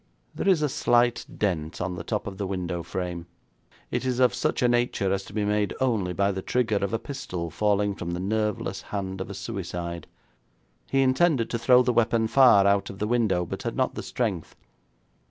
[0.33, 3.27] 'There is a slight dent on the top of the window frame.
[3.91, 6.91] It is of such a nature as to be made only by the trigger of
[6.91, 10.07] a pistol falling from the nerveless hand of a suicide.
[10.89, 14.01] He intended to throw the weapon far out of the window, but had not the
[14.01, 14.55] strength.